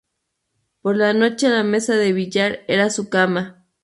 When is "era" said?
2.67-2.89